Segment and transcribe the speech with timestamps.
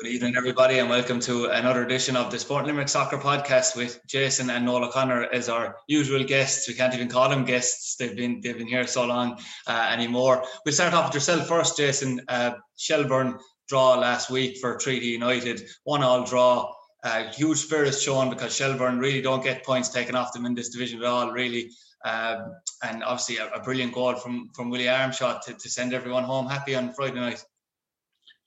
[0.00, 4.00] Good evening, everybody, and welcome to another edition of the Sport Limerick Soccer Podcast with
[4.08, 6.66] Jason and Noel O'Connor as our usual guests.
[6.66, 10.44] We can't even call them guests; they've been they've been here so long uh, anymore.
[10.64, 12.22] We'll start off with yourself first, Jason.
[12.26, 16.72] Uh, Shelbourne draw last week for Treaty United, one all draw.
[17.04, 20.70] Uh, huge spirit shown because Shelbourne really don't get points taken off them in this
[20.70, 21.70] division at all, really.
[22.04, 26.24] Um, and obviously, a, a, brilliant goal from from Willie Armshaw to, to send everyone
[26.24, 27.44] home happy on Friday night.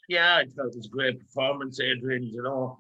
[0.08, 2.24] Yeah, I thought it was a great performance, Adrian.
[2.24, 2.80] You know,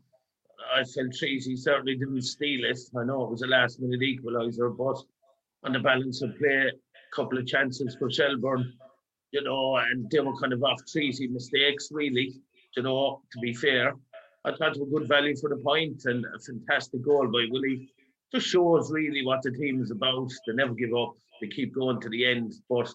[0.74, 2.80] I felt Treaty certainly didn't steal it.
[2.96, 5.02] I know it was a last minute equaliser, but
[5.64, 8.74] on the balance of play, a couple of chances for Shelbourne,
[9.32, 12.36] you know, and they were kind of off Treaty mistakes, really,
[12.76, 13.96] you know, to be fair.
[14.44, 17.90] I thought it was good value for the point and a fantastic goal by Willie.
[18.32, 20.30] Just shows really what the team is about.
[20.46, 21.16] They never give up.
[21.42, 22.54] They keep going to the end.
[22.70, 22.94] But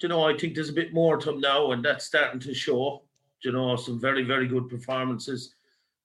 [0.00, 2.54] you know, I think there's a bit more to them now, and that's starting to
[2.54, 3.02] show
[3.46, 5.54] you know, some very, very good performances.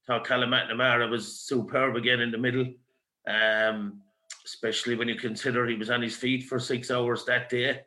[0.06, 2.66] Thought Callum McNamara was superb again in the middle,
[3.26, 4.00] um,
[4.46, 7.80] especially when you consider he was on his feet for six hours that day,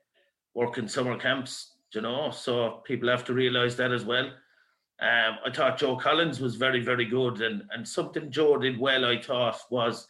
[0.53, 4.25] working summer camps, you know, so people have to realise that as well.
[5.00, 9.06] Um, I thought Joe Collins was very, very good, and and something Joe did well,
[9.06, 10.08] I thought, was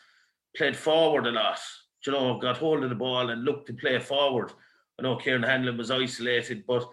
[0.56, 1.60] played forward a lot.
[2.06, 4.52] You know, got hold of the ball and looked to play forward.
[5.00, 6.88] I know Kieran Hanlon was isolated, but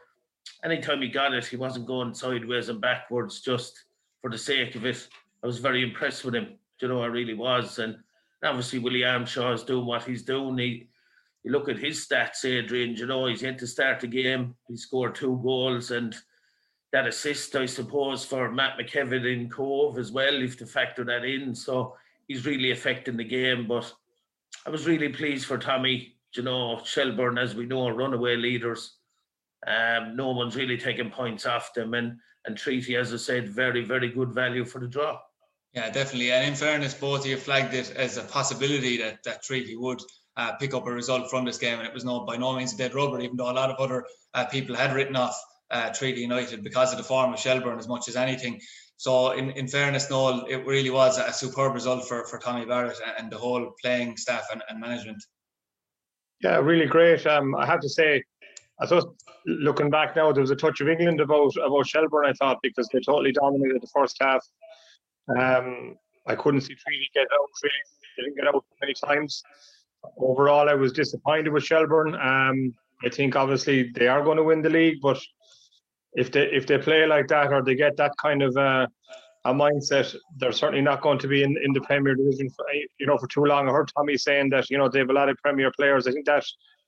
[0.64, 3.84] anytime he got it, he wasn't going sideways and backwards just
[4.20, 5.08] for the sake of it.
[5.42, 6.56] I was very impressed with him.
[6.78, 7.78] Do You know, I really was.
[7.78, 7.96] And
[8.44, 10.58] obviously, Willie Armshaw is doing what he's doing.
[10.58, 10.88] He,
[11.42, 14.54] you look at his stats, Adrian, you know, he's yet to start the game.
[14.68, 16.14] He scored two goals and
[16.92, 21.24] that assist, I suppose, for Matt McKevitt in Cobh as well, if to factor that
[21.24, 21.54] in.
[21.54, 21.96] So
[22.28, 23.66] he's really affecting the game.
[23.66, 23.92] But
[24.66, 26.14] I was really pleased for Tommy.
[26.34, 28.96] You know, Shelbourne, as we know, runaway leaders
[29.66, 33.84] um, no one's really taking points off them, and and Treaty, as I said, very
[33.84, 35.18] very good value for the draw.
[35.74, 36.32] Yeah, definitely.
[36.32, 40.00] And in fairness, both of you flagged it as a possibility that that Treaty would
[40.36, 42.74] uh, pick up a result from this game, and it was no by no means
[42.74, 43.20] a dead rubber.
[43.20, 45.38] Even though a lot of other uh, people had written off
[45.72, 48.60] uh, Treaty United because of the form of Shelbourne as much as anything.
[48.98, 52.98] So, in, in fairness, Noel, it really was a superb result for, for Tommy Barrett
[53.18, 55.20] and the whole playing staff and, and management.
[56.40, 57.26] Yeah, really great.
[57.26, 58.22] Um, I have to say,
[58.80, 59.12] I thought
[59.46, 62.26] looking back now, there was a touch of England about about Shelbourne.
[62.26, 64.44] I thought because they totally dominated the first half.
[65.38, 67.48] Um, I couldn't see Treaty get out.
[67.60, 67.74] Treaty
[68.16, 69.42] didn't get out many times.
[70.18, 72.14] Overall, I was disappointed with Shelbourne.
[72.14, 75.20] Um, I think obviously they are going to win the league, but
[76.14, 78.86] if they if they play like that or they get that kind of uh,
[79.44, 82.64] a mindset, they're certainly not going to be in, in the Premier Division for
[82.98, 83.68] you know for too long.
[83.68, 86.06] I heard Tommy saying that you know they have a lot of Premier players.
[86.06, 86.44] I think that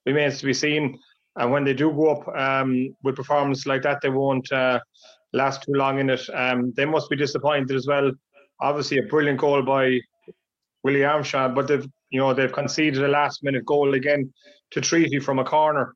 [0.07, 0.99] remains to be seen.
[1.37, 4.81] And when they do go up um, with performance like that, they won't uh,
[5.33, 6.23] last too long in it.
[6.33, 8.13] Um, they must be disappointed as well.
[8.61, 10.01] Obviously, a brilliant goal by
[10.85, 14.33] Willie Armshaw, but they've you know they've conceded a last minute goal again
[14.71, 15.95] to Treaty from a corner.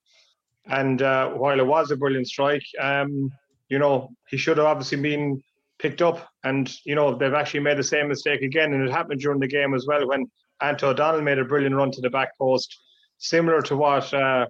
[0.66, 3.31] And uh, while it was a brilliant strike, um,
[3.69, 5.41] you know he should have obviously been
[5.78, 6.28] picked up.
[6.43, 9.47] And you know they've actually made the same mistake again, and it happened during the
[9.47, 10.26] game as well when
[10.60, 12.76] Anto O'Donnell made a brilliant run to the back post,
[13.19, 14.12] similar to what.
[14.12, 14.47] Uh,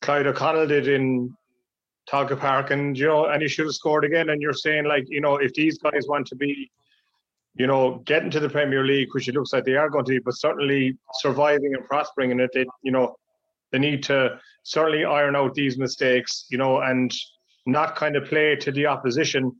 [0.00, 1.36] Clyde O'Connell did in
[2.10, 4.30] Tolka Park, and you know, and he should have scored again.
[4.30, 6.70] And you're saying like, you know, if these guys want to be,
[7.54, 10.12] you know, getting to the Premier League, which it looks like they are going to
[10.12, 13.16] be, but certainly surviving and prospering in it, they, you know,
[13.72, 17.14] they need to certainly iron out these mistakes, you know, and
[17.66, 19.54] not kind of play to the opposition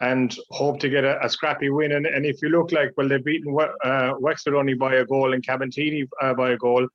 [0.00, 1.92] and hope to get a, a scrappy win.
[1.92, 5.32] And, and if you look like, well, they've beaten uh, Wexford only by a goal
[5.32, 6.86] and Cabinteely uh, by a goal,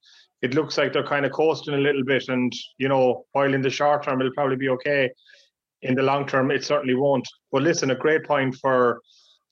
[0.42, 2.28] it looks like they're kind of coasting a little bit.
[2.30, 5.10] And, you know, while in the short term it'll probably be okay,
[5.82, 7.28] in the long term it certainly won't.
[7.52, 9.02] But listen, a great point for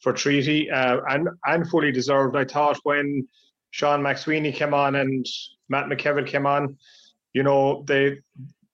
[0.01, 2.35] for Treaty uh, and and fully deserved.
[2.35, 3.27] I thought when
[3.71, 5.25] Sean McSweeney came on and
[5.69, 6.77] Matt McKevitt came on,
[7.33, 8.17] you know, they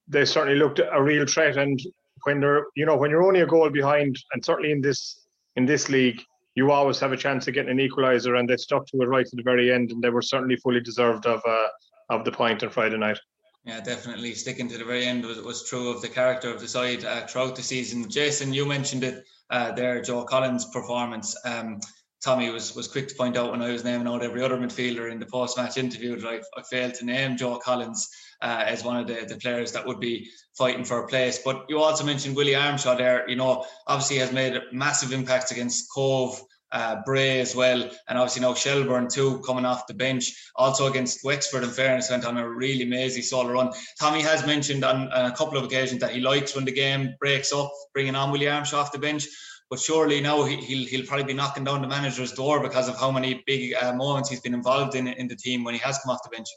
[0.07, 1.57] they certainly looked a real threat.
[1.57, 1.79] And
[2.23, 5.25] when they're, you know, when you're only a goal behind, and certainly in this
[5.55, 6.21] in this league,
[6.55, 9.25] you always have a chance of getting an equaliser, and they stuck to it right
[9.25, 11.67] to the very end, and they were certainly fully deserved of uh,
[12.09, 13.19] of the point on Friday night.
[13.65, 16.67] Yeah, definitely sticking to the very end was, was true of the character of the
[16.67, 18.09] side uh, throughout the season.
[18.09, 21.33] Jason, you mentioned it uh, there, Joe Collins' performance.
[21.45, 21.79] Um,
[22.23, 25.11] Tommy was was quick to point out when I was naming out every other midfielder
[25.11, 28.09] in the post match interview that I, I failed to name Joe Collins
[28.43, 31.39] uh, as one of the, the players that would be fighting for a place.
[31.43, 33.27] But you also mentioned Willie Armshaw there.
[33.27, 36.39] You know, obviously has made massive impacts against Cobh.
[36.73, 40.25] uh, Bray as well, and obviously now Shelbourne too coming off the bench.
[40.55, 43.71] Also against Wexford, in fairness, went on a really amazing solo run.
[43.99, 47.13] Tommy has mentioned on, on, a couple of occasions that he likes when the game
[47.19, 49.27] breaks up, bringing on Willie Armshaw off the bench.
[49.69, 52.99] but surely now he, will he'll probably be knocking down the manager's door because of
[52.99, 55.99] how many big uh, moments he's been involved in in the team when he has
[55.99, 56.49] come off the bench.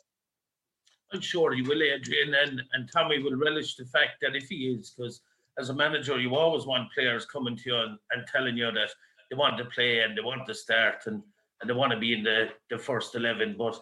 [1.22, 4.90] Sure he will, Adrian, and, and Tommy will relish the fact that if he is,
[4.90, 5.20] because
[5.58, 8.90] as a manager, you always want players coming to you and, and telling you that
[9.30, 11.22] they want to play and they want to start and,
[11.60, 13.56] and they want to be in the, the first 11.
[13.58, 13.80] But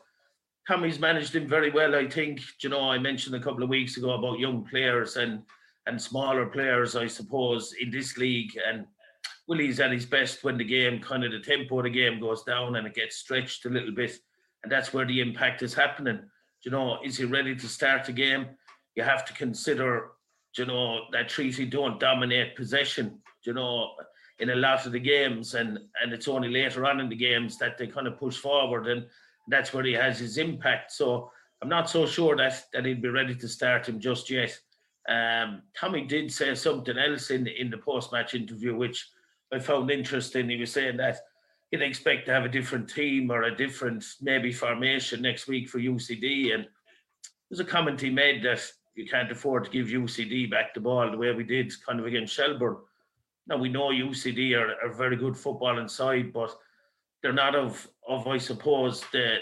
[0.69, 2.41] Tommy's managed him very well, I think.
[2.63, 5.43] You know, I mentioned a couple of weeks ago about young players and
[5.87, 8.59] and smaller players, I suppose, in this league.
[8.67, 8.87] And
[9.47, 12.43] Willie's at his best when the game, kind of the tempo of the game goes
[12.45, 14.19] down and it gets stretched a little bit.
[14.63, 16.21] And that's where the impact is happening.
[16.65, 18.47] You know, is he ready to start the game?
[18.95, 20.13] You have to consider,
[20.57, 23.91] you know, that Treaty don't dominate possession, you know,
[24.39, 25.55] in a lot of the games.
[25.55, 28.87] And, and it's only later on in the games that they kind of push forward.
[28.89, 29.07] And
[29.49, 30.93] that's where he has his impact.
[30.93, 31.31] So
[31.63, 34.59] I'm not so sure that that he'd be ready to start him just yet.
[35.09, 39.09] Um, Tommy did say something else in in the post match interview, which
[39.53, 40.49] I found interesting.
[40.49, 41.21] He was saying that
[41.75, 45.81] he'd expect to have a different team or a different maybe formation next week for
[45.81, 46.55] UCD.
[46.55, 46.69] And
[47.51, 48.63] there's a comment he made that
[48.95, 52.07] you can't afford to give UCD back the ball the way we did kind of
[52.07, 52.77] against Shelbourne.
[53.49, 56.57] Now we know UCD are a very good football inside, but
[57.23, 59.39] they're not of of I suppose the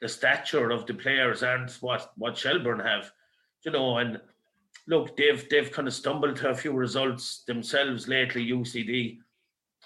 [0.00, 3.12] the stature of the players aren't what what Shelbourne have,
[3.64, 3.98] you know.
[3.98, 4.20] And
[4.86, 8.50] look, they've they've kind of stumbled to a few results themselves lately.
[8.50, 9.18] UCD,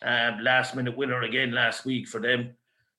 [0.05, 2.51] um, last minute winner again last week for them,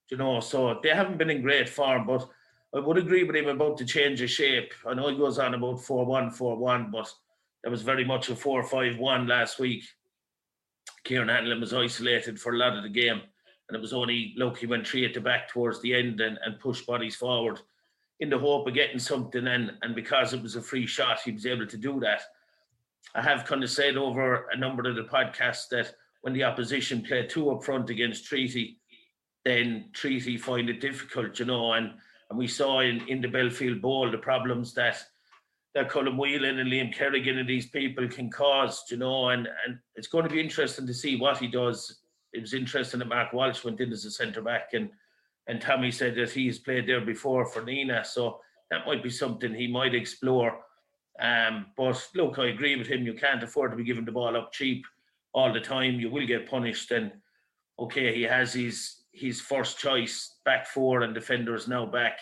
[0.10, 0.40] you know.
[0.40, 2.28] So they haven't been in great form, but
[2.76, 4.74] I would agree with him about the change of shape.
[4.86, 7.12] I know he goes on about four one four one, but
[7.62, 9.84] there was very much a four five one last week.
[11.04, 13.22] Kieran Hanlon was isolated for a lot of the game
[13.74, 16.38] and it was only look he went three at the back towards the end and,
[16.46, 17.60] and pushed bodies forward
[18.20, 21.32] in the hope of getting something and and because it was a free shot he
[21.32, 22.22] was able to do that
[23.16, 27.02] i have kind of said over a number of the podcasts that when the opposition
[27.02, 28.80] play two up front against treaty
[29.46, 31.92] then treaty find it difficult you know and
[32.30, 35.02] and we saw in in the belfield bowl the problems that
[35.75, 39.80] that Colin Whelan and Liam Kerrigan and these people can cause, you know, and, and
[39.96, 42.04] it's going to be interesting to see what he does
[42.34, 44.90] it was interesting that Mark Walsh went in as a centre back, and
[45.48, 48.40] and Tommy said that he's played there before for Nina, so
[48.72, 50.60] that might be something he might explore.
[51.20, 53.06] Um, but look, I agree with him.
[53.06, 54.86] You can't afford to be giving the ball up cheap
[55.34, 56.00] all the time.
[56.00, 56.92] You will get punished.
[56.92, 57.12] And
[57.80, 62.20] okay, he has his his first choice back four and defenders now back.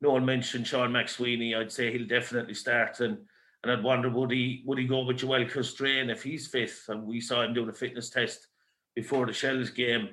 [0.00, 1.56] No one mentioned Sean McSweeney.
[1.56, 3.18] I'd say he'll definitely start and.
[3.62, 6.84] And I'd wonder would he would he go with Joel Coustrain if he's fifth?
[6.90, 8.48] And we saw him doing a fitness test
[8.94, 10.10] before the Shells game.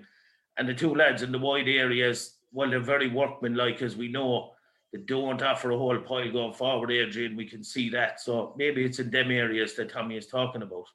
[0.57, 4.51] And the two lads in the wide areas, well, they're very workmanlike, as we know.
[4.93, 7.35] They don't offer a whole pile going forward, Adrian.
[7.35, 8.19] We can see that.
[8.19, 10.85] So maybe it's in them areas that Tommy is talking about.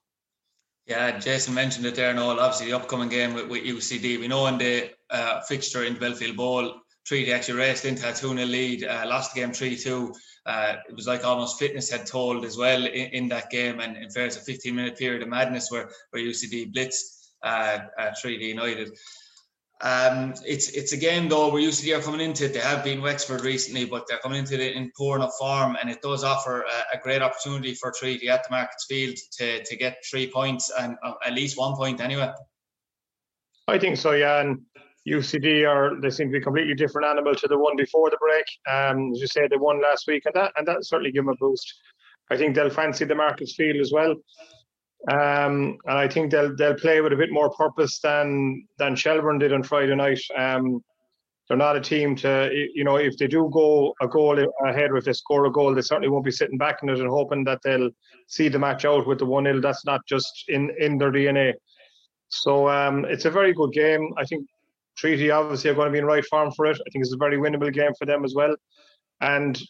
[0.86, 2.14] Yeah, Jason mentioned it there.
[2.14, 4.20] No, obviously the upcoming game with, with UCD.
[4.20, 8.34] We know in the uh, fixture in Belfield Bowl, Treaty actually raced into a 2
[8.34, 10.14] 0 lead, uh, lost the game 3 2.
[10.46, 13.80] Uh, it was like almost fitness had told as well in, in that game.
[13.80, 18.16] And in fairness, a 15 minute period of madness where, where UCD blitzed uh, at
[18.18, 18.96] Treaty United.
[19.82, 22.54] Um, it's it's a game though we're used to are coming into it.
[22.54, 25.90] They have been Wexford recently, but they're coming into it in poor enough form, and
[25.90, 29.76] it does offer a, a great opportunity for Treaty at the Markets Field to to
[29.76, 32.32] get three points and uh, at least one point anyway.
[33.68, 34.40] I think so, yeah.
[34.40, 34.62] And
[35.06, 38.18] UCD are they seem to be a completely different animal to the one before the
[38.18, 38.46] break.
[38.66, 41.34] Um, as you said, they won last week, and that and that certainly give them
[41.34, 41.74] a boost.
[42.30, 44.14] I think they'll fancy the Markets Field as well.
[45.10, 49.38] Um, and I think they'll they'll play with a bit more purpose than than Shelbourne
[49.38, 50.20] did on Friday night.
[50.36, 50.82] Um,
[51.48, 54.36] they're not a team to you know if they do go a goal
[54.66, 57.08] ahead if they score a goal, they certainly won't be sitting back in it and
[57.08, 57.90] hoping that they'll
[58.26, 61.54] see the match out with the one 0 That's not just in in their DNA.
[62.28, 64.12] So um, it's a very good game.
[64.16, 64.46] I think
[64.96, 66.78] Treaty obviously are going to be in right form for it.
[66.84, 68.56] I think it's a very winnable game for them as well.
[69.20, 69.60] And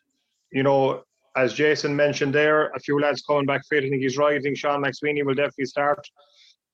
[0.51, 1.03] you know
[1.37, 3.85] as Jason mentioned there, a few lads coming back fit.
[3.85, 4.37] I think he's right.
[4.37, 6.07] I think Sean McSweeney will definitely start.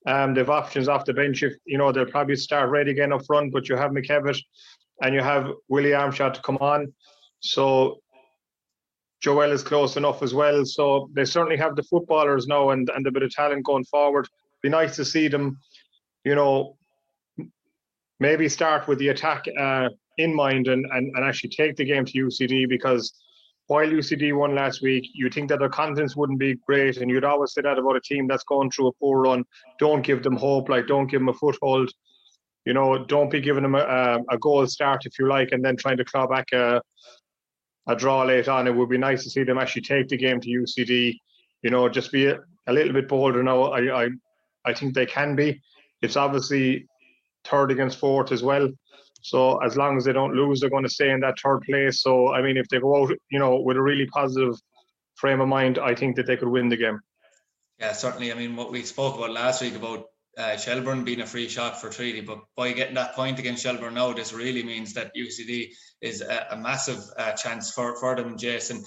[0.07, 1.43] Um, they've options off the bench.
[1.43, 3.53] If you know, they'll probably start ready again up front.
[3.53, 4.41] But you have McKevitt
[5.03, 6.93] and you have Willie Armshaw to come on.
[7.41, 8.01] So
[9.21, 10.65] Joel is close enough as well.
[10.65, 14.29] So they certainly have the footballers now and, and a bit of talent going forward.
[14.63, 15.59] Be nice to see them,
[16.25, 16.77] you know,
[18.21, 19.89] maybe start with the attack uh,
[20.19, 23.13] in mind and, and, and actually take the game to UCD because
[23.73, 27.25] while UCD won last week, you think that their confidence wouldn't be great, and you'd
[27.25, 29.45] always say that about a team that's going through a poor run.
[29.79, 31.91] Don't give them hope, like don't give them a foothold.
[32.67, 35.79] You know, don't be giving them a, a goal start if you like, and then
[35.79, 36.83] trying to claw back a
[37.87, 38.69] a draw late on.
[38.69, 41.17] It would be nice to see them actually take the game to UCD.
[41.63, 43.63] You know, just be a, a little bit bolder now.
[43.79, 44.09] I, I
[44.67, 45.63] I think they can be.
[46.03, 46.87] it's obviously
[47.45, 48.69] third against fourth as well.
[49.23, 52.03] So as long as they don't lose, they're going to stay in that third place.
[52.03, 54.55] So I mean, if they go out, you know, with a really positive
[55.15, 57.01] frame of mind, I think that they could win the game.
[57.79, 58.33] Yeah, certainly.
[58.33, 60.07] I mean, what we spoke about last week about
[60.39, 63.95] uh, Shelbourne being a free shot for Treaty, but by getting that point against Shelbourne
[63.95, 68.39] now, this really means that UCD is a, a massive uh, chance for, for them,
[68.39, 68.85] Jason.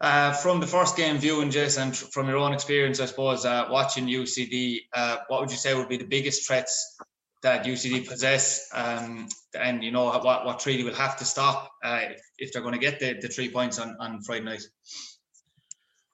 [0.00, 4.06] Uh, from the first game viewing, Jason, from your own experience, I suppose, uh, watching
[4.06, 6.96] UCD, uh, what would you say would be the biggest threats
[7.46, 8.68] that UCD possess?
[8.74, 12.62] Um, and you know what, what Treaty will have to stop uh, if, if, they're
[12.62, 14.62] going to get the, the three points on, on Friday night.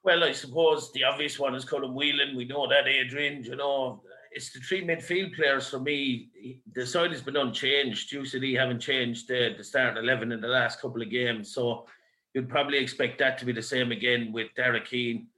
[0.05, 2.37] Well, I suppose the obvious one is Colin Whelan.
[2.37, 6.29] We know that Adrian, you know, it's the three midfield players for me.
[6.75, 8.12] The side has been unchanged.
[8.12, 11.55] UCD haven't changed the, the starting 11 in the last couple of games.
[11.55, 11.87] So
[12.35, 15.29] you'd probably expect that to be the same again with Derek Keane,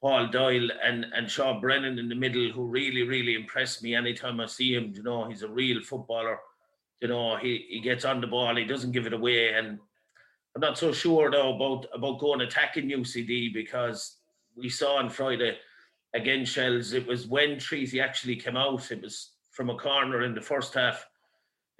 [0.00, 4.40] Paul Doyle, and and Sean Brennan in the middle, who really really impressed me anytime
[4.40, 4.92] I see him.
[4.94, 6.38] You know, he's a real footballer.
[7.00, 9.78] You know, he he gets on the ball, he doesn't give it away, and
[10.54, 14.16] I'm not so sure though about about going attacking UCD because
[14.56, 15.56] we saw on Friday
[16.14, 16.92] against Shells.
[16.92, 18.90] It was when Treaty actually came out.
[18.90, 21.06] It was from a corner in the first half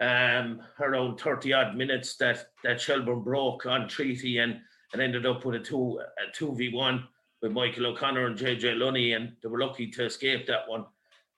[0.00, 4.61] um, around 30 odd minutes that that Shelbourne broke on Treaty and,
[4.93, 7.09] and ended up with a two a two v one
[7.42, 10.85] with Michael O'Connor and JJ Lunney, and they were lucky to escape that one.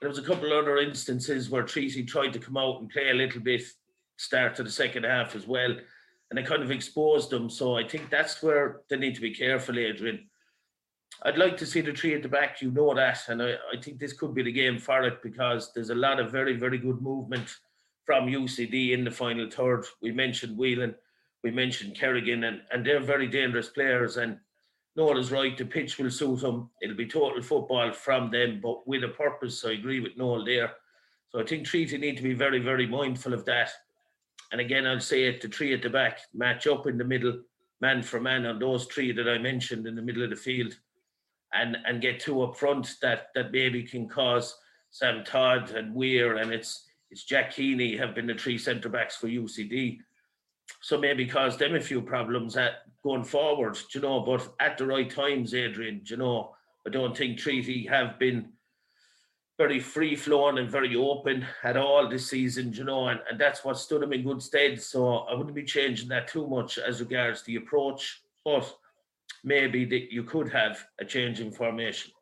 [0.00, 3.14] There was a couple other instances where Treaty tried to come out and play a
[3.14, 3.62] little bit
[4.16, 7.48] start to the second half as well, and they kind of exposed them.
[7.48, 10.28] So I think that's where they need to be careful, Adrian.
[11.24, 13.80] I'd like to see the three at the back, you know that, and I, I
[13.80, 16.78] think this could be the game for it because there's a lot of very, very
[16.78, 17.48] good movement
[18.04, 19.84] from UCD in the final third.
[20.00, 20.96] We mentioned Whelan,
[21.44, 24.16] we mentioned Kerrigan, and, and they're very dangerous players.
[24.16, 24.38] And
[24.94, 26.68] Noel is right, the pitch will suit them.
[26.82, 29.60] It'll be total football from them, but with a purpose.
[29.60, 30.72] So I agree with Noel there.
[31.30, 33.70] So I think Treaty need to be very, very mindful of that.
[34.50, 37.40] And again, I'll say it, the three at the back, match up in the middle,
[37.80, 40.74] man for man on those three that I mentioned in the middle of the field.
[41.54, 44.56] And, and get two up front that that maybe can cause
[44.90, 49.16] Sam Todd and Weir and it's it's Jack Keaney have been the three centre backs
[49.16, 49.98] for UCD.
[50.80, 54.86] So maybe cause them a few problems at going forward, you know, but at the
[54.86, 56.54] right times, Adrian, you know,
[56.86, 58.50] I don't think Treaty have been
[59.58, 63.64] very free flowing and very open at all this season, you know, and, and that's
[63.64, 64.80] what stood them in good stead.
[64.80, 68.72] So I wouldn't be changing that too much as regards the approach, but
[69.44, 72.12] maybe that you could have a change in formation.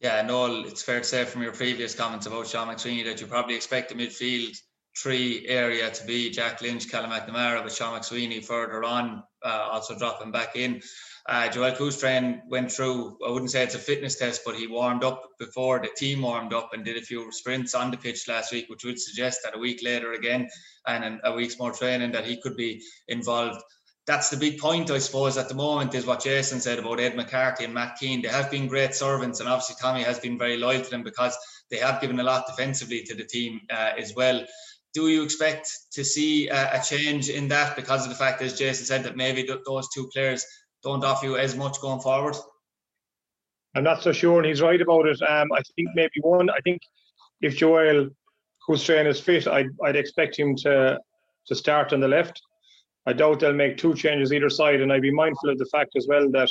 [0.00, 3.26] Yeah, no, it's fair to say from your previous comments about Sean McSweeney that you
[3.26, 4.58] probably expect the midfield
[4.96, 9.96] three area to be Jack Lynch, Callum McNamara, with Sean McSweeney further on, uh, also
[9.96, 10.82] dropping back in.
[11.26, 15.04] Uh, Joel Coustrain went through, I wouldn't say it's a fitness test, but he warmed
[15.04, 18.52] up before the team warmed up and did a few sprints on the pitch last
[18.52, 20.48] week, which would suggest that a week later again
[20.86, 23.62] and a week's more training that he could be involved
[24.06, 27.16] that's the big point, I suppose, at the moment is what Jason said about Ed
[27.16, 28.20] McCarthy and Matt Keane.
[28.20, 31.36] They have been great servants, and obviously Tommy has been very loyal to them because
[31.70, 34.44] they have given a lot defensively to the team uh, as well.
[34.94, 38.56] Do you expect to see a, a, change in that because of the fact, as
[38.56, 40.46] Jason said, that maybe th- those two players
[40.82, 42.36] don't offer you as much going forward?
[43.74, 45.20] I'm not so sure, and he's right about it.
[45.22, 46.48] Um, I think maybe one.
[46.48, 46.80] I think
[47.40, 48.08] if Joel
[48.68, 50.98] Coustrain is fit, I'd, I'd expect him to
[51.46, 52.40] to start on the left
[53.06, 55.94] I doubt they'll make two changes either side, and I'd be mindful of the fact
[55.96, 56.48] as well that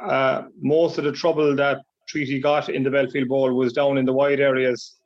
[0.00, 4.04] uh, most of the trouble that Treaty got in the Belfield Bowl was down in
[4.04, 4.96] the wide areas.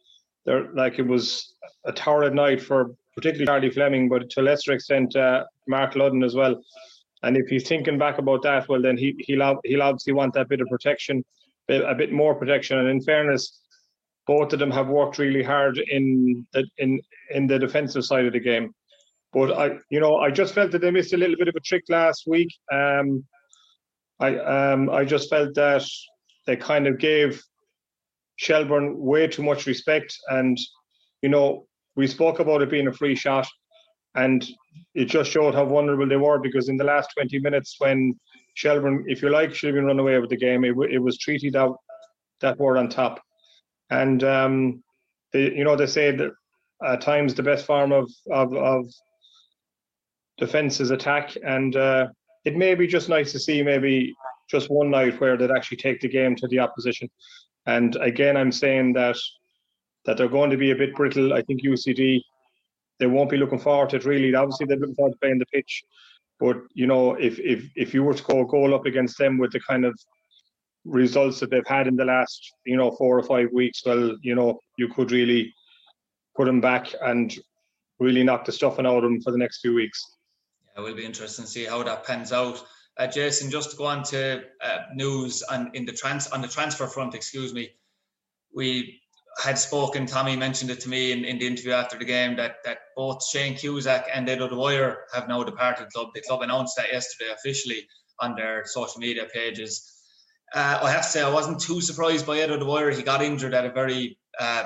[0.47, 1.56] There, like it was
[1.87, 6.25] a torrid night for particularly Charlie Fleming, but to a lesser extent uh, Mark Ludden
[6.25, 6.61] as well.
[7.23, 10.49] And if he's thinking back about that, well, then he he'll he'll obviously want that
[10.49, 11.25] bit of protection,
[11.69, 12.78] a bit more protection.
[12.78, 13.59] And in fairness,
[14.26, 17.00] both of them have worked really hard in the in
[17.31, 18.75] in the defensive side of the game.
[19.33, 21.61] But I, you know, I just felt that they missed a little bit of a
[21.61, 22.55] trick last week.
[22.73, 23.25] Um,
[24.19, 25.87] I, um, I just felt that
[26.47, 27.43] they kind of gave
[28.37, 30.59] Shelbourne way too much respect, and
[31.23, 31.66] you know,
[31.97, 33.47] we spoke about it being a free shot,
[34.15, 34.47] and
[34.95, 38.19] it just showed how vulnerable they were because in the last 20 minutes, when
[38.55, 41.79] Shelbourne, if you like, been run away with the game, it, it was treated out
[42.41, 43.21] that were on top,
[43.91, 44.83] and um,
[45.33, 46.33] they, you know, they say that
[46.85, 48.87] at times the best form of of, of
[50.38, 51.37] defense's attack.
[51.45, 52.09] And uh,
[52.45, 54.15] it may be just nice to see maybe
[54.50, 57.09] just one night where they'd actually take the game to the opposition.
[57.67, 59.17] And again, I'm saying that
[60.07, 61.35] that they're going to be a bit brittle.
[61.35, 62.23] I think UCD
[62.99, 64.35] they won't be looking forward to it really.
[64.35, 65.85] Obviously, they're looking forward to playing the pitch,
[66.41, 69.53] but you know, if if if you were to go goal up against them with
[69.53, 69.99] the kind of
[70.85, 74.35] results that they've had in the last, you know, four or five weeks, well, you
[74.35, 75.53] know, you could really
[76.37, 77.37] put them back and
[77.99, 80.03] really knock the stuffing out of them for the next few weeks.
[80.65, 82.65] Yeah, it will be interesting to see how that pans out.
[82.99, 86.49] Uh, Jason, just to go on to uh, news and in the trans on the
[86.49, 87.71] transfer front, excuse me,
[88.55, 89.01] we
[89.43, 90.07] had spoken.
[90.07, 93.26] Tommy mentioned it to me in, in the interview after the game that that both
[93.26, 96.09] Shane Cusack and Ed Dwyer have now departed the club.
[96.14, 97.87] The club announced that yesterday officially
[98.21, 99.93] on their social media pages.
[100.55, 102.90] Uh, I have to say I wasn't too surprised by Ed Dwyer.
[102.90, 104.64] He got injured at a very uh,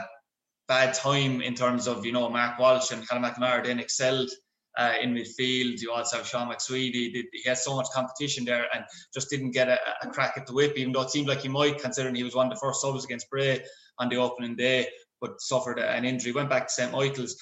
[0.68, 4.30] bad time in terms of you know Mark Walsh and Callum McNamara then excelled
[4.78, 5.80] uh, in midfield.
[5.80, 7.12] You also have Sean McSweeney.
[7.32, 10.52] He had so much competition there and just didn't get a, a, crack at the
[10.52, 12.80] whip, even though it seemed like he might, considering he was one of the first
[12.80, 13.64] subs against Bray
[14.00, 14.88] on the opening day,
[15.20, 16.32] but suffered an injury.
[16.32, 17.36] Went back to St Michael's.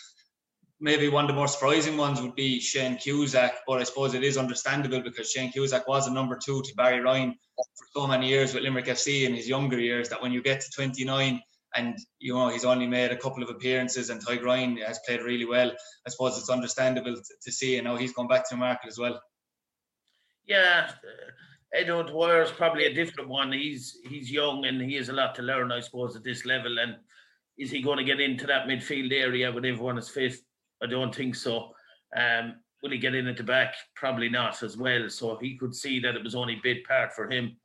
[0.80, 4.22] Maybe one of the more surprising ones would be Shane Cusack, but I suppose it
[4.22, 8.28] is understandable because Shane Cusack was a number two to Barry Ryan for so many
[8.28, 11.40] years with Limerick FC in his younger years that when you get to 29
[11.74, 15.22] and you know he's only made a couple of appearances and Tadhg Ryan has played
[15.22, 15.72] really well.
[16.06, 18.88] I suppose it's understandable to, to see, and now he's gone back to the market
[18.88, 19.20] as well.
[20.46, 20.90] Yeah,
[21.78, 23.52] Edo Dwyer is probably a different one.
[23.52, 26.78] He's he's young and he has a lot to learn, I suppose, at this level.
[26.78, 26.96] And
[27.58, 30.34] is he going to get into that midfield area when everyone is fit?
[30.82, 31.72] I don't think so.
[32.16, 33.74] Um, will he get in at the back?
[33.94, 35.08] Probably not as well.
[35.10, 37.56] So he could see that it was only bit part for him.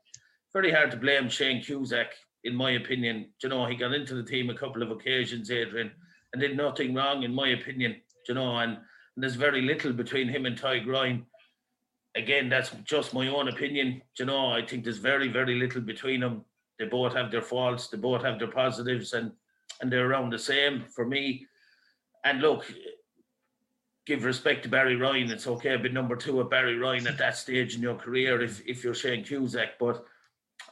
[0.52, 3.30] Very hard to blame Shane Cusack in my opinion.
[3.42, 5.92] you know, he got into the team a couple of occasions, Adrian,
[6.34, 7.96] and did nothing wrong, in my opinion.
[8.28, 11.26] you know, and, and there's very little between him and Tadhg Ryan.
[12.16, 14.02] Again, that's just my own opinion.
[14.20, 16.46] you know, I think there's very, very little between them.
[16.78, 19.32] They both have their faults, they both have their positives, and
[19.82, 21.46] and they're around the same for me.
[22.24, 22.66] And look,
[24.06, 25.32] give respect to Barry Ryan.
[25.32, 28.66] It's okay, been number two at Barry Ryan at that stage in your career if,
[28.66, 29.80] if you're Shane Cusack.
[29.80, 30.06] But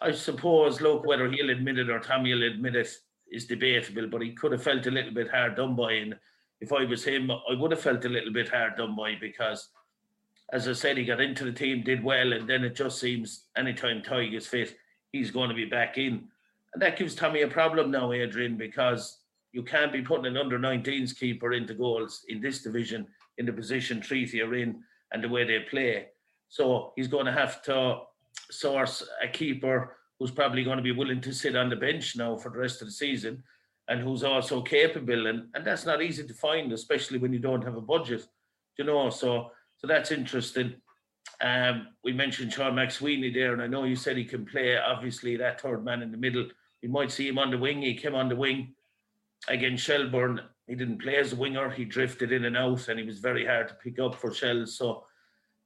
[0.01, 2.89] I suppose, look, whether he'll admit it or Tommy will admit it
[3.31, 5.93] is debatable, but he could have felt a little bit hard done by.
[5.93, 6.15] And
[6.59, 9.69] if I was him, I would have felt a little bit hard done by because,
[10.51, 13.45] as I said, he got into the team, did well, and then it just seems
[13.55, 14.75] anytime Tadhg gets fit,
[15.11, 16.27] he's going to be back in.
[16.73, 19.19] And that gives Tommy a problem now, Adrian, because
[19.53, 23.53] you can't be putting an under 19s keeper into goals in this division in the
[23.53, 26.07] position Treaty are in and the way they play.
[26.49, 28.01] So he's going to have to
[28.49, 32.37] source a keeper who's probably going to be willing to sit on the bench now
[32.37, 33.43] for the rest of the season
[33.87, 37.63] and who's also capable and, and that's not easy to find especially when you don't
[37.63, 38.27] have a budget
[38.77, 39.49] you know so
[39.81, 40.75] so that's interesting
[41.41, 45.37] um, we mentioned Sean McSweeney there and I know you said he can play obviously
[45.37, 46.47] that third man in the middle
[46.81, 48.73] you might see him on the wing he came on the wing
[49.47, 53.05] against Shelbourne he didn't play as a winger he drifted in and out and he
[53.05, 55.05] was very hard to pick up for Shells so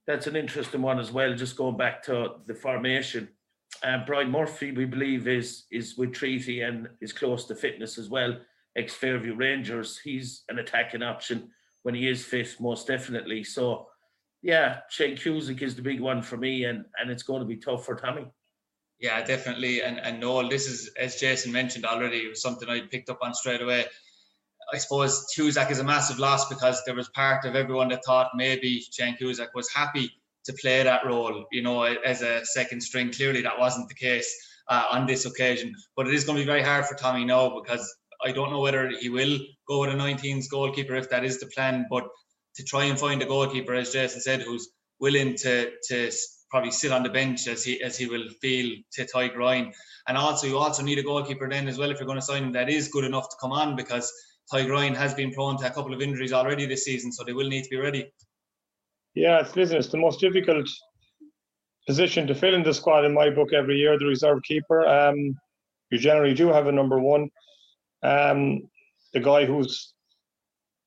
[0.08, 1.34] that's an interesting one as well.
[1.34, 3.30] Just going back to the formation,
[3.84, 8.10] uh, Brian Murphy, we believe, is is with Treaty and is close to fitness as
[8.10, 8.38] well.
[8.75, 11.49] Ex Fairview Rangers, he's an attacking option
[11.84, 13.43] when he is fit, most definitely.
[13.43, 13.88] So,
[14.41, 17.58] yeah, Shane Cusack is the big one for me, and and it's going to be
[17.58, 18.28] tough for Tommy.
[19.00, 19.82] Yeah, definitely.
[19.82, 23.19] And and Noel, this is as Jason mentioned already, it was something I picked up
[23.21, 23.86] on straight away.
[24.74, 28.32] I suppose Cusack is a massive loss because there was part of everyone that thought
[28.36, 30.12] maybe Shane Cusack was happy
[30.45, 33.12] to play that role, you know, as a second string.
[33.12, 34.34] Clearly, that wasn't the case
[34.69, 35.74] uh, on this occasion.
[35.95, 38.60] But it is going to be very hard for Tommy now because I don't know
[38.60, 41.86] whether he will go with a 19s goalkeeper if that is the plan.
[41.89, 42.08] But
[42.56, 46.12] to try and find a goalkeeper, as Jason said, who's willing to to
[46.50, 49.72] probably sit on the bench as he as he will feel to Tadhg Ryan.
[50.08, 52.44] And also, you also need a goalkeeper then as well if you're going to sign
[52.44, 54.12] him that is good enough to come on because
[54.52, 57.34] Tadhg Ryan has been prone to a couple of injuries already this season, so they
[57.34, 58.12] will need to be ready.
[59.15, 60.68] Yeah, it's listen, it's the most difficult
[61.88, 64.88] position to fill in the squad in my book every year, the reserve keeper.
[64.88, 65.36] Um,
[65.89, 67.30] you generally do have a number one.
[68.04, 68.70] Um,
[69.13, 69.94] the guy who's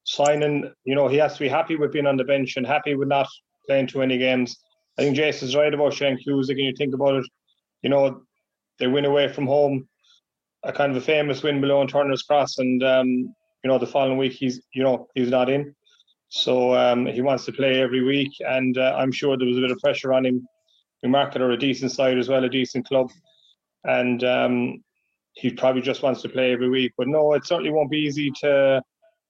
[0.08, 2.94] signing, you know, he has to be happy with being on the bench and happy
[2.94, 3.28] with not
[3.66, 4.56] playing too many games.
[4.98, 7.26] I think Jason's right about Shane Cusack, and you think about it,
[7.82, 8.22] you know,
[8.78, 9.86] they win away from home,
[10.62, 13.86] a kind of a famous win below in Turner's Cross, and um, you know, the
[13.86, 15.74] following week he's, you know, he's not in.
[16.30, 19.60] So um, he wants to play every week, and uh, I'm sure there was a
[19.60, 20.46] bit of pressure on him.
[21.02, 23.10] We market are a decent side as well, a decent club,
[23.84, 24.82] and um,
[25.34, 26.92] he probably just wants to play every week.
[26.96, 28.82] But no, it certainly won't be easy to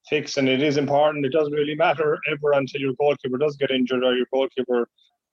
[0.08, 1.26] fix, and it is important.
[1.26, 4.88] It doesn't really matter ever until your goalkeeper does get injured or your goalkeeper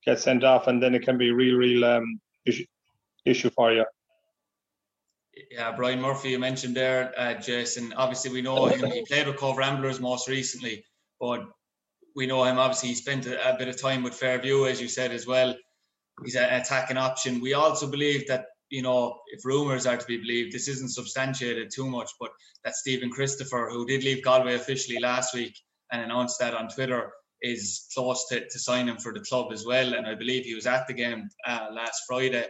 [0.05, 2.65] gets sent off, and then it can be a real, real um, issue,
[3.25, 3.85] issue for you.
[5.51, 7.93] Yeah, Brian Murphy, you mentioned there, uh, Jason.
[7.93, 8.89] Obviously, we know him.
[8.89, 10.85] He played with Cobh Ramblers most recently,
[11.19, 11.45] but
[12.15, 12.57] we know him.
[12.57, 15.53] Obviously, he spent a, a, bit of time with Fairview, as you said as well.
[16.23, 17.41] He's an attacking option.
[17.41, 21.71] We also believe that you know, if rumours are to be believed, this isn't substantiated
[21.73, 22.31] too much, but
[22.63, 25.55] that Stephen Christopher, who did leave Galway officially last week
[25.91, 29.93] and announced that on Twitter, is close to, to signing for the club as well.
[29.93, 32.45] And I believe he was at the game uh, last Friday.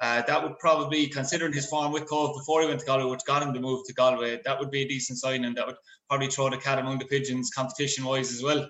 [0.00, 3.24] Uh, that would probably, considering his form with Cobh before he went to Galway, which
[3.26, 5.54] got him to move to Galway, that would be a decent signing.
[5.54, 5.76] That would
[6.08, 8.66] probably throw the cat among the pigeons competition wise as well.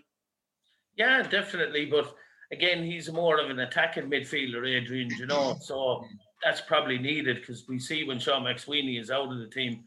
[0.96, 1.87] Yeah, definitely.
[1.87, 2.12] But
[2.50, 5.57] again, he's more of an attacking midfielder, Adrian, you know.
[5.61, 6.05] So
[6.42, 9.85] that's probably needed because we see when Sean McSweeney is out of the team,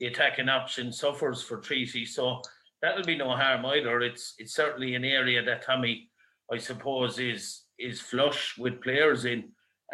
[0.00, 2.04] the attacking option suffers for Treaty.
[2.04, 2.42] So
[2.82, 4.00] that'll be no harm either.
[4.00, 6.08] It's it's certainly an area that Tommy,
[6.52, 9.44] I suppose, is is flush with players in.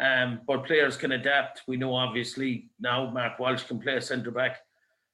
[0.01, 1.61] Um, but players can adapt.
[1.67, 4.57] We know obviously now Mark Walsh can play centre back.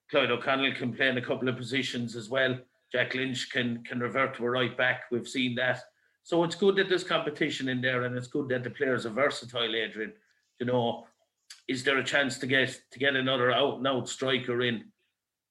[0.09, 2.57] Clyde O'Connell can play in a couple of positions as well.
[2.91, 5.03] Jack Lynch can can revert to a right back.
[5.11, 5.81] We've seen that.
[6.23, 9.11] So it's good that there's competition in there, and it's good that the players are
[9.11, 10.13] versatile, Adrian
[10.59, 11.05] you know,
[11.67, 14.85] is there a chance to get to get another out and out striker in?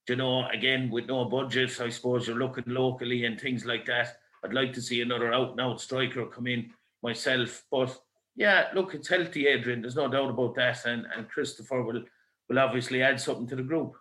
[0.09, 4.17] You know, again with no budget, I suppose you're looking locally and things like that.
[4.45, 6.71] I'd like to see another out and out striker come in
[7.03, 7.65] myself.
[7.71, 7.99] But
[8.37, 9.81] yeah, look, it's healthy, Adrian.
[9.81, 10.85] There's no doubt about that.
[10.85, 12.05] And and Christopher will
[12.49, 13.97] will obviously add something to the group.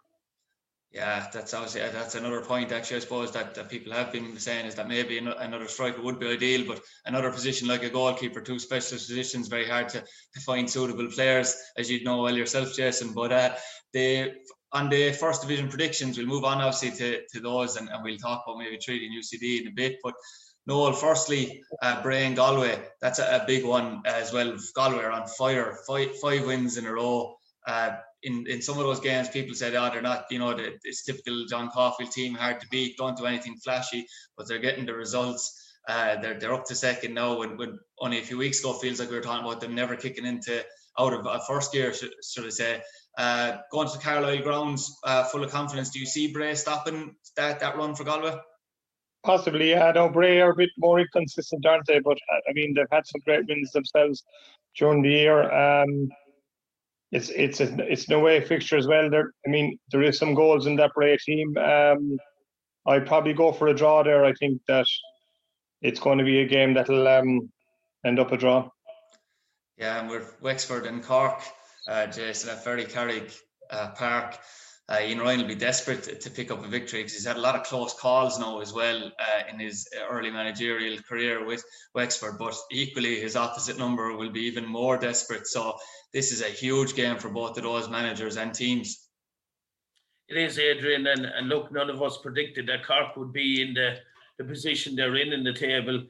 [0.95, 2.71] Yeah, that's obviously that's another point.
[2.71, 6.21] Actually, I suppose that, that people have been saying is that maybe another striker would
[6.21, 10.39] be ideal, but another position like a goalkeeper, two specialist positions, very hard to, to
[10.45, 13.12] find suitable players, as you'd know well yourself, Jason.
[13.12, 14.29] But uh,
[14.71, 18.17] on the first division predictions, we'll move on obviously to, to those, and, and we'll
[18.17, 19.97] talk about maybe trading UCD in a bit.
[20.01, 20.13] But
[20.65, 24.55] Noel, firstly, uh, Galway, that's a, a, big one as well.
[24.73, 27.36] Galway are on fire, five, five wins in a row.
[27.67, 30.73] Uh, in, in some of those games, people said, oh, they're not, you know, the,
[30.84, 34.86] it's typical John Caulfield team, hard to beat, don't do anything flashy, but they're getting
[34.86, 35.62] the results.
[35.88, 38.99] Uh, they're, they're up to second now, and when only a few weeks ago, feels
[38.99, 40.63] like we were talking about them never kicking into
[40.97, 42.82] out of a first gear, should, should I say.
[43.17, 45.91] Uh, going to the Carlisle grounds, uh, full of confidence.
[45.91, 48.36] Do you see Bray stopping that, that run for Galway?
[49.23, 49.91] Possibly, yeah.
[49.91, 51.99] No, Bray are a bit more inconsistent, aren't they?
[51.99, 52.17] But
[52.49, 54.23] I mean, they've had some great wins themselves
[54.78, 55.51] during the year.
[55.51, 56.10] Um,
[57.12, 59.10] it's it's a, it's no way fixture as well.
[59.10, 61.56] There, I mean, there is some goals in that Bray team.
[61.58, 62.18] Um,
[62.86, 64.26] I'd probably go for a draw there.
[64.26, 64.88] I think that
[65.82, 67.52] it's going to be a game that'll um,
[68.06, 68.70] end up a draw.
[69.78, 71.41] Yeah, and we're Wexford and Cork,
[71.88, 73.36] uh, Jason at Ferrycarrig
[73.70, 74.39] uh, Park
[74.88, 77.38] uh, Ian Ryan will be desperate to, to pick up a victory because he's had
[77.38, 81.63] a lot of close calls now as well uh, in his early managerial career with
[81.96, 82.38] Wexford.
[82.38, 85.48] But equally, his opposite number will be even more desperate.
[85.48, 85.76] So
[86.15, 89.10] this is a huge game for both of those managers and teams.
[90.30, 93.73] It is, Adrian, and, and look, none of us predicted that Cork would be in
[93.73, 93.97] the,
[94.38, 96.01] the position they're in in the table.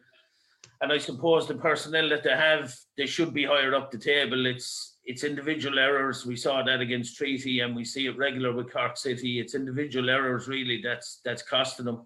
[0.82, 4.46] And I suppose the personnel that they have, they should be higher up the table.
[4.46, 6.26] It's it's individual errors.
[6.26, 9.40] We saw that against Treaty, and we see it regular with Cork City.
[9.40, 12.06] It's individual errors really that's that's costing them.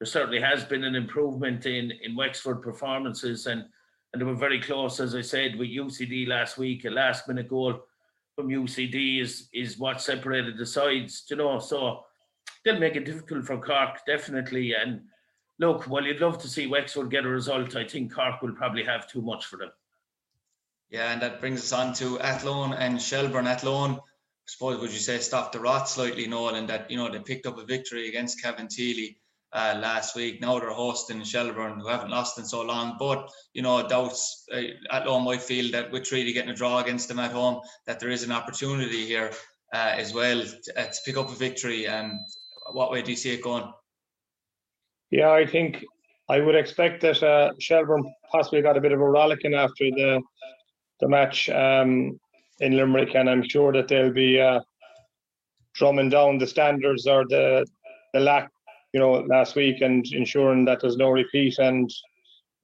[0.00, 3.66] There certainly has been an improvement in in Wexford performances, and
[4.16, 6.86] and they were very close, as I said, with UCD last week.
[6.86, 7.82] A last minute goal
[8.34, 11.58] from UCD is is what separated the sides, you know.
[11.58, 12.06] So
[12.64, 14.72] they'll make it difficult for Cork definitely.
[14.72, 15.02] And
[15.58, 18.84] look, while you'd love to see Wexford get a result, I think Cork will probably
[18.84, 19.72] have too much for them.
[20.88, 23.46] Yeah, and that brings us on to Athlone and Shelbourne.
[23.46, 27.10] Athlone, I suppose, would you say, stopped the rot slightly, Noel, and that, you know,
[27.12, 29.16] they picked up a victory against Kevin Cabinteely
[29.52, 30.40] uh, last week.
[30.40, 32.96] Now they're hosting Shelbourne, who haven't lost in so long.
[32.98, 37.08] But, you know, doubts uh, Athlone might feel that with Treaty getting a draw against
[37.08, 39.32] them at home, that there is an opportunity here
[39.74, 41.86] uh, as well to, uh, to pick up a victory.
[41.86, 42.12] And
[42.72, 43.72] what way do you see it going?
[45.10, 45.84] Yeah, I think
[46.28, 50.20] I would expect that uh, Shelbourne possibly got a bit of a rollicking after the
[50.98, 52.18] the match um,
[52.60, 54.60] in Limerick, and I'm sure that they'll be uh,
[55.74, 57.66] drumming down the standards or the
[58.14, 58.50] the lack,
[58.96, 61.58] you know, last week, and ensuring that there's no repeat.
[61.58, 61.92] And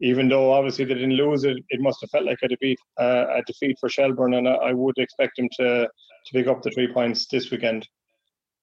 [0.01, 3.27] even though obviously they didn't lose it, it must have felt like a defeat, uh,
[3.37, 5.87] a defeat for Shelbourne, and I, I would expect them to
[6.25, 7.87] to pick up the three points this weekend.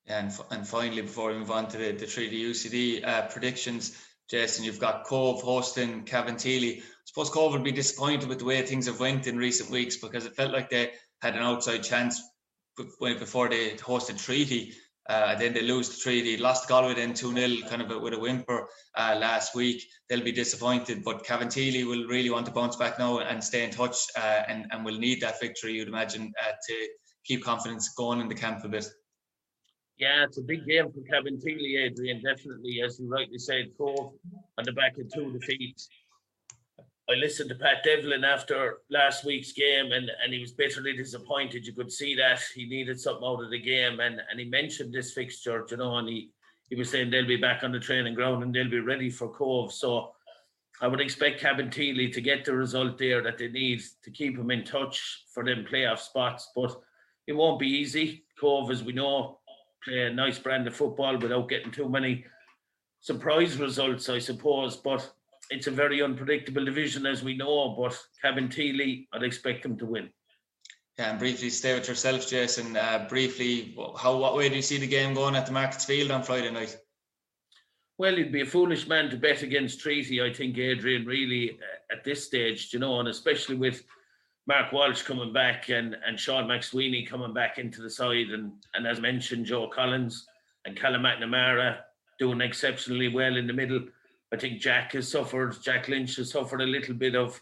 [0.08, 4.02] And, and finally, before we move on to the, the Treaty UCD uh, predictions,
[4.32, 8.86] Jason, you've got Cobh hosting Cabinteely suppose Cobh would be disappointed with the way things
[8.86, 12.22] have went in recent weeks because it felt like they had an outside chance
[12.78, 14.74] before they hosted Treaty.
[15.10, 16.22] Uh, then they lose the three.
[16.22, 19.84] They lost Galway then 2 0, kind of a, with a whimper uh, last week.
[20.08, 23.72] They'll be disappointed, but Cabinteely will really want to bounce back now and stay in
[23.72, 26.88] touch uh, and, and will need that victory, you'd imagine, uh, to
[27.26, 28.88] keep confidence going in the camp a bit.
[29.98, 32.82] Yeah, it's a big game for Cabinteely, Adrian, definitely.
[32.86, 34.14] As you rightly said, Cobh
[34.58, 35.90] on the back of two defeats
[37.10, 41.66] I listened to Pat Devlin after last week's game, and, and he was bitterly disappointed.
[41.66, 44.94] You could see that he needed something out of the game, and, and he mentioned
[44.94, 46.30] this fixture, you know, and he,
[46.70, 49.28] he was saying they'll be back on the training ground and they'll be ready for
[49.28, 49.74] Cobh.
[49.74, 50.12] So
[50.82, 54.52] I would expect Cabinteely to get the result there that they need to keep him
[54.52, 56.80] in touch for them playoff spots, but
[57.26, 58.24] it won't be easy.
[58.40, 59.40] Cobh, as we know,
[59.84, 62.26] play a nice brand of football without getting too many
[63.00, 64.78] surprise results, I suppose.
[64.78, 65.12] But
[65.50, 67.76] it's a very unpredictable division, as we know.
[67.78, 70.10] But Kevin Cabinteely, I'd expect them to win.
[70.98, 72.76] Yeah, and briefly stay with yourself, Jason.
[72.76, 76.12] Uh, briefly, how what way do you see the game going at the Markets Field
[76.12, 76.78] on Friday night?
[77.98, 81.94] Well, you'd be a foolish man to bet against Treaty, I think, Adrian, really, uh,
[81.94, 83.84] at this stage, you know, and especially with
[84.48, 88.30] Mark Walsh coming back and, and Sean McSweeney coming back into the side.
[88.30, 90.26] And, and as mentioned, Joe Collins
[90.66, 91.78] and Callum McNamara
[92.20, 93.82] doing exceptionally well in the middle.
[94.32, 97.42] I think Jack has suffered, Jack Lynch has suffered a little bit of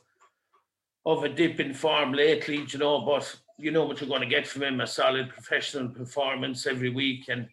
[1.05, 4.27] of a dip in form lately, you know, but you know what you're going to
[4.27, 7.29] get from him a solid professional performance every week.
[7.29, 7.47] And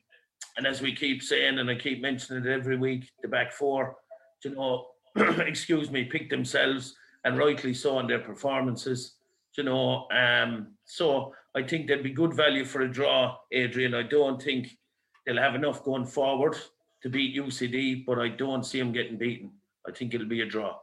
[0.56, 3.96] and as we keep saying, and I keep mentioning it every week, the back four,
[4.44, 9.14] you know, excuse me, pick themselves and rightly so on their performances.
[9.56, 13.94] You know, um, so I think there'd be good value for a draw, Adrian.
[13.94, 14.76] I don't think
[15.24, 16.56] they'll have enough going forward
[17.04, 19.52] to beat UCD, but I don't see them getting beaten.
[19.86, 20.76] I think it'll be a draw.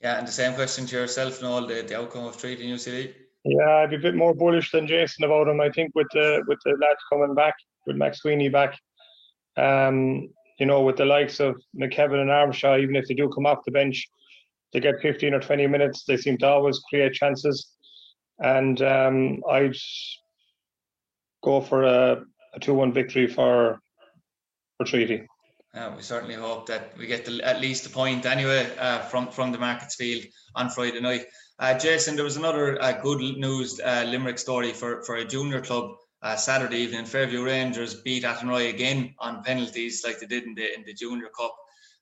[0.00, 3.12] Yeah, and the same question to yourself, Noel, the, the outcome of Treaty UCD.
[3.44, 5.60] Yeah, I'd be a bit more bullish than Jason about him.
[5.60, 7.54] I think with the with the lads coming back,
[7.86, 8.78] with McSweeney back,
[9.58, 13.44] um, you know, with the likes of McKevitt and Armshaw, even if they do come
[13.44, 14.08] off the bench,
[14.72, 16.04] they get 15 or 20 minutes.
[16.04, 17.74] They seem to always create chances.
[18.38, 19.76] And um, I'd
[21.44, 23.80] go for a, a 2 1 victory for
[24.80, 24.86] for
[25.94, 29.52] we certainly hope that we get the, at least a point anyway uh, from from
[29.52, 31.26] the Markets Field on Friday night.
[31.58, 35.60] Uh, Jason, there was another uh, good news uh, Limerick story for, for a junior
[35.60, 37.04] club uh, Saturday evening.
[37.04, 41.28] Fairview Rangers beat Athenry again on penalties like they did in the in the Junior
[41.38, 41.54] Cup.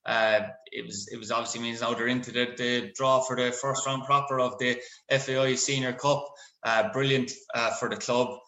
[0.06, 3.84] it was it was obviously means now they're into the, the draw for the first
[3.86, 4.78] round proper of the
[5.10, 6.24] FAI Senior Cup.
[6.92, 7.32] brilliant
[7.80, 8.38] for the club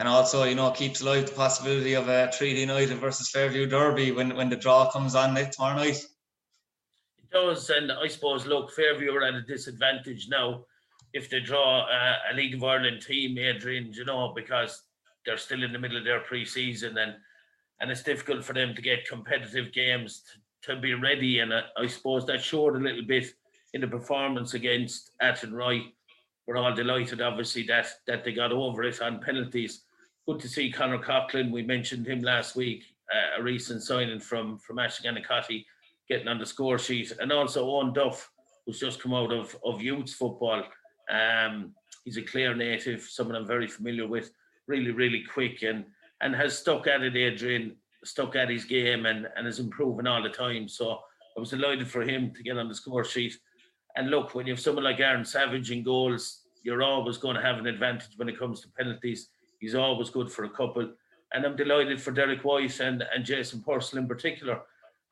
[0.00, 4.10] and also you know keeps alive the possibility of a Treaty United versus Fairview Derby
[4.10, 6.02] when when the draw comes on tomorrow night.
[7.18, 10.64] It does, and I suppose look, Fairview are at a disadvantage now
[11.12, 14.82] if they draw a, a League of Ireland team, Adrian, you know, because
[15.26, 17.14] they're still in the middle of their pre-season and
[17.80, 20.22] and it's difficult for them to get competitive games
[20.62, 21.40] to, to be ready.
[21.40, 23.32] And I, I suppose that showed a little bit
[23.72, 25.92] in the performance against Athenry
[26.50, 29.84] we're all delighted, obviously, that that they got over it on penalties.
[30.30, 31.50] Good to see Conor Coughlin.
[31.50, 35.64] We mentioned him last week, uh, a recent signing from from Aisling Annacotty,
[36.08, 38.30] getting on the score sheet, and also Owen Duff,
[38.64, 40.62] who's just come out of of youth football.
[41.10, 44.30] Um, he's a Clare native, someone I'm very familiar with.
[44.68, 45.84] Really, really quick and
[46.20, 50.22] and has stuck at it, Adrian, stuck at his game and and is improving all
[50.22, 50.68] the time.
[50.68, 51.00] So
[51.36, 53.36] I was delighted for him to get on the score sheet.
[53.96, 57.42] And look, when you have someone like Aaron Savage in goals, you're always going to
[57.42, 59.30] have an advantage when it comes to penalties.
[59.60, 60.90] He's always good for a couple.
[61.32, 64.62] And I'm delighted for Derek White and, and Jason Purcell in particular.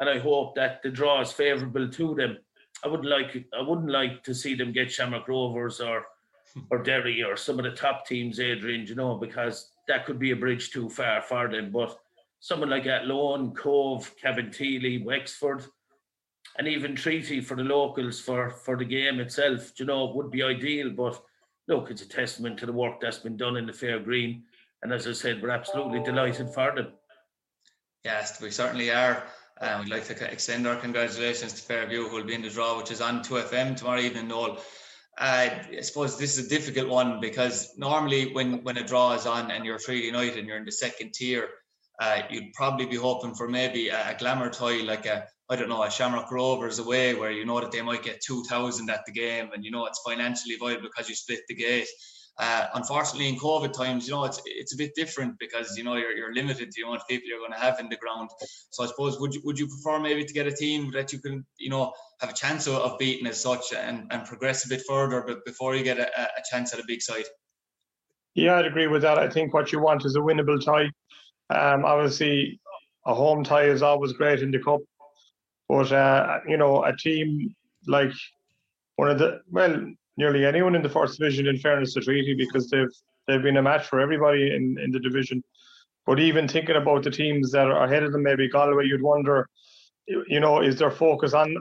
[0.00, 2.38] And I hope that the draw is favourable to them.
[2.84, 6.06] I wouldn't like I wouldn't like to see them get Shamrock Rovers or
[6.70, 10.30] or Derry or some of the top teams, Adrian, you know, because that could be
[10.30, 11.70] a bridge too far for them.
[11.70, 11.98] But
[12.40, 15.64] someone like Athlone, Cobh, Cabinteely, Wexford,
[16.56, 20.42] and even Treaty for the locals for for the game itself, you know, would be
[20.42, 20.90] ideal.
[20.90, 21.20] But
[21.68, 24.42] look, it's a testament to the work that's been done in the Fair Green.
[24.82, 26.92] And as I said, we're absolutely delighted for them.
[28.04, 29.24] Yes, we certainly are.
[29.60, 32.78] Um, we'd like to extend our congratulations to Fairview, who will be in the draw,
[32.78, 34.58] which is on 2FM tomorrow evening, Noel.
[35.18, 39.26] Uh, I suppose this is a difficult one because normally when, when a draw is
[39.26, 41.48] on and you're Treaty United and you're in the second tier,
[42.00, 45.68] uh, you'd probably be hoping for maybe a, a glamour tie like a I don't
[45.68, 49.04] know a Shamrock Rovers away where you know that they might get two thousand at
[49.06, 51.88] the game and you know it's financially viable because you split the gate.
[52.40, 55.96] Uh, unfortunately, in COVID times, you know it's it's a bit different because you know
[55.96, 58.30] you're, you're limited to the amount of people you're going to have in the ground.
[58.70, 61.18] So I suppose would you would you prefer maybe to get a team that you
[61.18, 64.68] can you know have a chance of, of beating as such and, and progress a
[64.68, 67.24] bit further, but before you get a, a chance at a big side.
[68.34, 69.18] Yeah, I'd agree with that.
[69.18, 70.90] I think what you want is a winnable tie.
[71.50, 72.60] Um, obviously,
[73.06, 74.80] a home tie is always great in the cup,
[75.68, 77.54] but uh, you know, a team
[77.86, 78.12] like
[78.96, 82.68] one of the well, nearly anyone in the first division, in fairness to Treaty, because
[82.68, 82.92] they've
[83.26, 85.42] they've been a match for everybody in in the division.
[86.06, 89.48] But even thinking about the teams that are ahead of them, maybe Galway, you'd wonder,
[90.06, 91.54] you know, is their focus on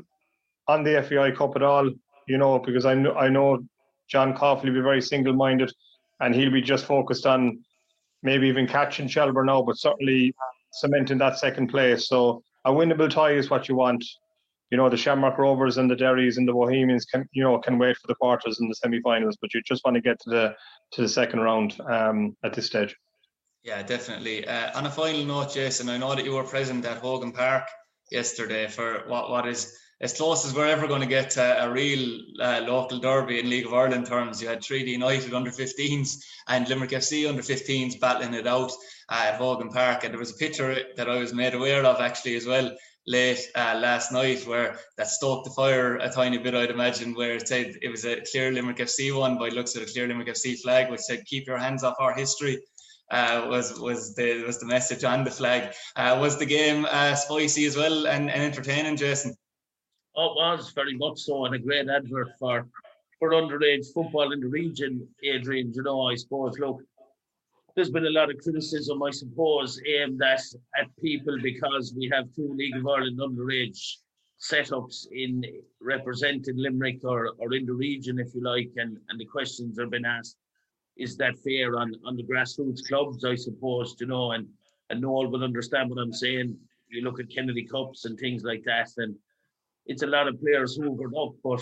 [0.68, 1.92] on the FAI Cup at all?
[2.28, 3.66] you know, because I know I know
[4.08, 5.72] John Caulfield will be very single-minded,
[6.20, 7.64] and he'll be just focused on
[8.24, 10.34] maybe even catching Shelbourne now, but certainly
[10.72, 12.08] cementing that second place.
[12.08, 14.04] So a winnable tie is what you want.
[14.70, 17.78] You know, the Shamrock Rovers and the Derrys and the Bohemians can, you know, can
[17.78, 20.56] wait for the quarters and the semi-finals, but you just want to get to the
[20.92, 22.96] to the second round um, at this stage.
[23.64, 24.48] Yeah, definitely.
[24.48, 27.64] Uh, on a final note, Jason, I know that you were present at Hogan Park
[28.12, 31.70] yesterday for what what is as close as we're ever going to get to a
[31.70, 34.42] real uh, local derby in League of Ireland terms.
[34.42, 38.72] You had Treaty United under 15s and Limerick FC under 15s battling it out
[39.10, 40.04] uh, at Hogan Park.
[40.04, 42.72] And there was a picture that I was made aware of actually as well
[43.08, 47.36] late uh, last night where that stoked the fire a tiny bit, I'd imagine, where
[47.36, 50.28] it said it was a clear Limerick FC one by looks of the clear Limerick
[50.28, 52.60] FC flag, which said, keep your hands off our history.
[53.10, 55.74] Uh, was was the was the message on the flag.
[55.96, 59.34] Uh, was the game uh, spicy as well and, and entertaining, Jason?
[60.20, 62.68] It was very much so, and a great advert for
[63.20, 65.72] for underage football in the region, Adrian.
[65.74, 66.58] You know, I suppose.
[66.58, 66.82] Look,
[67.76, 70.42] there's been a lot of criticism, I suppose, aimed at
[70.80, 73.98] at people because we have two League of Ireland underage
[74.40, 75.44] setups in
[75.82, 79.90] representing Limerick or, or in the region, if you like, and, and the questions have
[79.90, 80.38] been asked,
[80.96, 84.48] is that fair on, on the grassroots clubs, I suppose, you know, and,
[84.90, 86.56] and no one will understand what I'm saying.
[86.90, 89.16] You look at Kennedy Cups and things like that, and
[89.88, 91.62] it's a lot of players hoovered up, but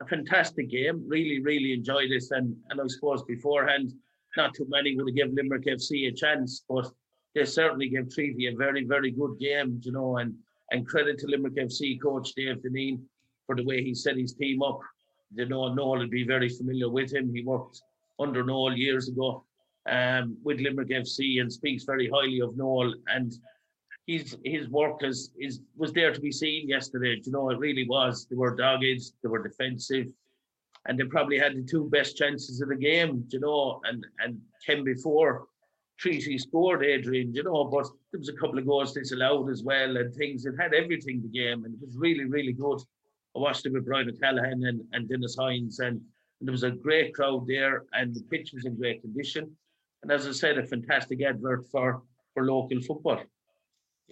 [0.00, 1.04] a fantastic game.
[1.06, 2.30] Really, really enjoyed this.
[2.30, 3.92] And, and I suppose beforehand,
[4.36, 6.90] not too many would have given Limerick FC a chance, but
[7.34, 10.34] they certainly gave Treaty a very, very good game, you know, and,
[10.70, 13.02] and credit to Limerick FC coach Dave Dineen
[13.46, 14.80] for the way he set his team up.
[15.34, 17.32] You know, Noel would be very familiar with him.
[17.34, 17.80] He worked
[18.20, 19.44] under Noel years ago
[19.88, 22.94] um, with Limerick FC and speaks very highly of Noel.
[23.08, 23.32] And
[24.06, 27.20] his his work is is was there to be seen yesterday.
[27.24, 28.26] You know, it really was.
[28.28, 28.82] They were dogged,
[29.22, 30.08] they were defensive,
[30.86, 33.24] and they probably had the two best chances of the game.
[33.28, 35.46] You know, and and came before
[35.98, 37.32] Treaty scored, Adrian.
[37.32, 40.46] You know, but there was a couple of goals disallowed as well, and things.
[40.46, 42.80] It had everything the game, and it was really really good.
[43.36, 46.70] I watched it with Brian O'Callaghan and, and Dennis Hines, and, and there was a
[46.70, 49.56] great crowd there, and the pitch was in great condition.
[50.02, 52.02] And as I said, a fantastic advert for
[52.34, 53.22] for local football.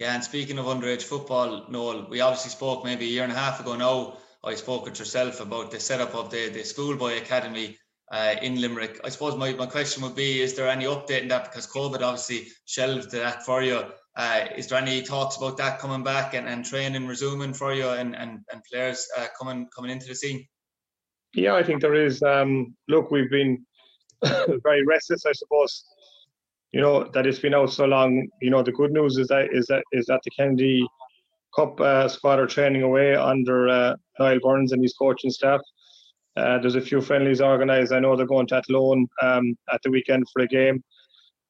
[0.01, 3.35] Yeah, and speaking of underage football, Noel, we obviously spoke maybe a year and a
[3.35, 4.17] half ago now.
[4.43, 7.77] I spoke with yourself about the setup of the, the schoolboy academy
[8.11, 8.99] uh, in Limerick.
[9.03, 11.43] I suppose my, my question would be is there any update in that?
[11.43, 13.83] Because COVID obviously shelved that for you.
[14.15, 17.87] Uh, is there any talks about that coming back and, and training resuming for you
[17.87, 20.47] and, and, and players uh, coming coming into the scene?
[21.35, 22.23] Yeah, I think there is.
[22.23, 23.63] Um, look, we've been
[24.63, 25.85] very restless, I suppose,
[26.71, 28.27] you know that it's been out so long.
[28.41, 30.87] You know the good news is that is that is that the Kennedy
[31.55, 35.59] Cup uh, squad are training away under uh, Niall Burns and his coaching staff.
[36.37, 37.91] Uh, there's a few friendlies organised.
[37.91, 40.81] I know they're going to Athlone um, at the weekend for a game.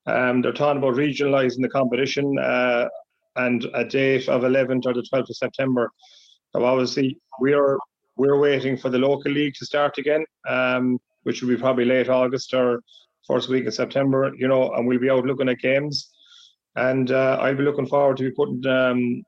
[0.08, 2.88] Um, they're talking about regionalising the competition uh,
[3.36, 5.92] and a date of 11th or the 12th of September.
[6.52, 7.78] So obviously we're
[8.18, 12.10] we're waiting for the local league to start again, um, which will be probably late
[12.10, 12.82] August or
[13.28, 16.10] first week of September, you know, and we'll be out looking at games.
[16.76, 19.24] And uh, I'll be looking forward to putting um,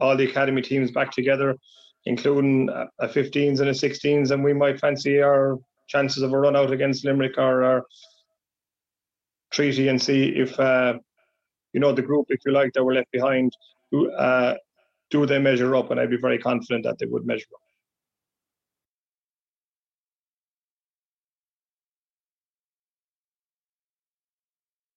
[0.00, 1.56] all the academy teams back together,
[2.06, 2.68] including
[3.00, 6.70] a 15s and a 16s, and we might fancy our chances of a run out
[6.70, 7.86] against Limerick or our
[9.50, 10.94] treaty and see if uh,
[11.72, 13.52] you know the group, if you like, that were left behind.
[14.16, 14.54] Uh,
[15.10, 15.90] do they measure up?
[15.90, 17.67] And I'd be very confident that they would measure up.